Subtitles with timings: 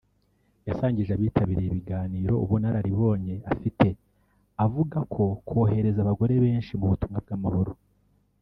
[0.67, 3.87] yasangije abitabiriye ibiganiro ubunararibonye afite
[4.65, 7.73] avuga ko kohereza abagore benshi mu butumwa bw’amahoro